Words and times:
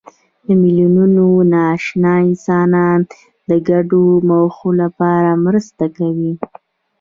میلیونونه 0.61 1.23
ناآشنا 1.51 2.11
انسانان 2.27 2.99
د 3.49 3.51
ګډو 3.69 4.03
موخو 4.29 4.69
لپاره 4.81 5.31
مرسته 5.45 5.85
کوي. 5.97 6.33